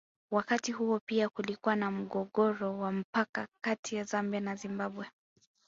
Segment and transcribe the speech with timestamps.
[0.31, 5.05] Wakati huo pia kulikuwa na mgogoro wa mpaka kati ya Zambia na Zimbabwe